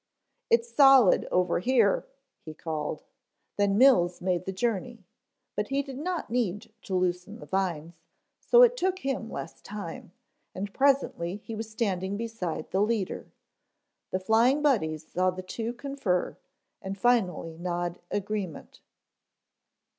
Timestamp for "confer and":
15.71-16.97